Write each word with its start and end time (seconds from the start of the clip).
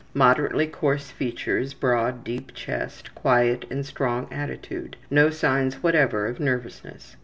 Moderately 0.15 0.65
coarse 0.65 1.11
features, 1.11 1.75
broad 1.75 2.23
deep 2.23 2.55
chest, 2.55 3.13
quiet 3.13 3.65
and 3.69 3.85
strong 3.85 4.27
attitude. 4.33 4.97
No 5.11 5.29
signs 5.29 5.83
whatever 5.83 6.25
of 6.25 6.39
nervousness. 6.39 7.17